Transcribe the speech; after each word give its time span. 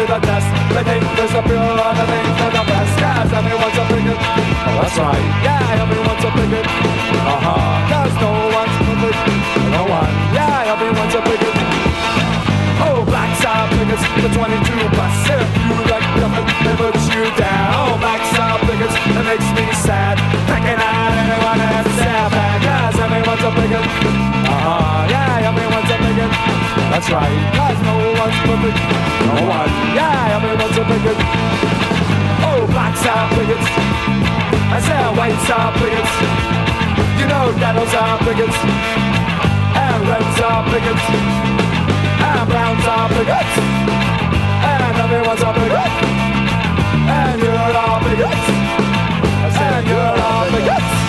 to 0.00 0.06
the 0.06 0.20
test. 0.24 0.48
They 0.72 0.84
think 0.84 1.04
there's 1.16 1.34
a 1.36 1.42
pure 1.44 1.60
and 1.60 1.96
they 2.00 2.06
think 2.08 2.28
they're 2.40 2.56
the 2.56 2.64
best. 2.64 2.92
Yes, 2.96 3.28
everyone's 3.36 3.76
a 3.76 3.84
bigot. 3.90 4.16
Oh, 4.16 4.80
that's 4.80 4.96
right. 4.96 5.26
Yeah, 5.44 5.82
everyone's 5.84 6.24
a 6.24 6.30
bigot. 6.32 6.64
Uh-huh. 6.64 7.92
Cause 7.92 8.14
no 8.24 8.32
one's 8.48 8.76
perfect. 8.80 9.20
No 9.76 9.82
one. 9.84 10.12
Yeah, 10.32 10.72
everyone's 10.72 11.14
a 11.16 11.20
bigot. 11.20 11.56
Oh, 12.80 13.04
blacks 13.04 13.44
are 13.44 13.68
bigots, 13.76 14.04
the 14.24 14.30
22 14.32 14.88
plus. 14.96 15.16
If 15.36 15.48
you 15.68 15.76
like 15.92 16.08
nothing, 16.16 16.48
it 16.48 16.76
puts 16.80 17.04
you 17.12 17.24
down. 17.36 17.68
Oh, 17.76 17.92
blacks 18.00 18.32
are 18.40 18.56
bigots, 18.64 18.96
it 18.96 19.24
makes 19.28 19.48
me 19.52 19.69
That's 26.88 27.08
right, 27.12 27.36
cause 27.52 27.78
no 27.84 27.96
one's 28.16 28.38
perfect. 28.48 28.78
No 29.28 29.36
one, 29.44 29.70
yeah, 29.92 30.36
everyone's 30.40 30.78
a 30.80 30.84
bigot. 30.88 31.18
Oh, 32.48 32.66
blacks 32.72 33.04
are 33.04 33.28
bigots. 33.36 33.68
I 34.72 34.78
said 34.80 35.16
whites 35.18 35.50
are 35.50 35.72
bigots. 35.76 36.14
You 37.20 37.26
know, 37.26 37.52
daddles 37.60 37.92
are 37.92 38.18
bigots. 38.24 38.58
And 39.76 40.08
reds 40.08 40.40
are 40.40 40.64
bigots. 40.70 41.06
And 42.22 42.48
browns 42.48 42.86
are 42.86 43.08
bigots. 43.10 43.54
And 44.72 44.96
everyone's 45.04 45.42
a 45.42 45.50
bigot. 45.52 45.92
And 47.10 47.42
you're 47.42 47.76
all 47.82 47.98
bigots. 48.06 48.46
I 49.42 49.50
said 49.52 49.72
and 49.78 49.86
you're 49.88 50.16
all 50.22 50.46
bigots. 50.54 50.99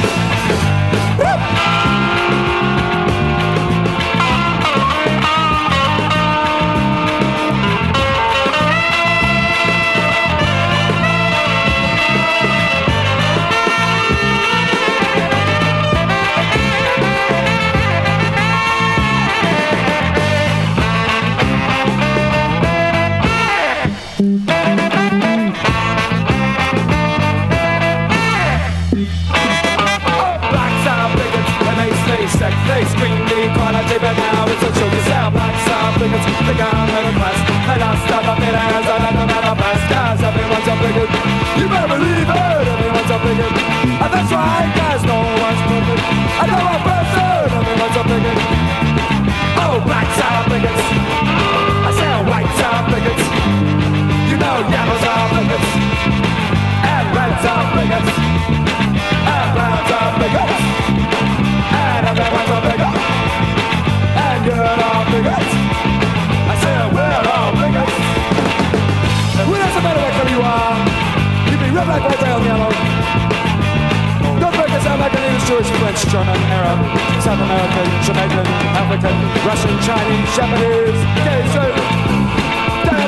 Jewish, 75.52 75.68
French, 75.82 76.06
German, 76.08 76.40
Arab, 76.48 76.80
South 77.22 77.42
American, 77.42 77.86
Jamaican, 78.06 78.48
African, 78.72 79.12
Russian, 79.46 79.76
Chinese, 79.84 80.30
Japanese, 80.34 81.02
gay, 81.26 81.44
so 81.52 81.62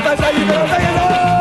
that's 0.03 0.19
how 0.19 0.29
you 0.29 0.45
gonna 0.45 0.67
make 0.67 0.81
it 0.81 1.27
all! 1.27 1.32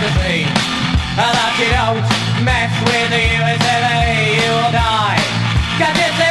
with 0.00 0.14
the 0.14 0.20
vein. 0.20 0.46
I 1.18 1.26
like 1.34 1.58
it 1.58 1.74
old, 1.74 2.04
mess 2.44 2.70
with 2.86 3.10
the 3.10 3.22
USA, 3.34 4.38
you 4.38 4.50
will 4.54 4.70
die. 4.70 5.18
Cause 5.78 5.96
it's 5.98 6.27